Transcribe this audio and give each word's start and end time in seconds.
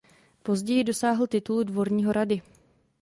Později 0.43 0.83
dosáhl 0.83 1.27
titulu 1.27 1.63
dvorního 1.63 2.13
rady. 2.13 2.41